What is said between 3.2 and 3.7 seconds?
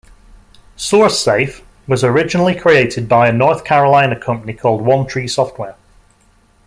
a North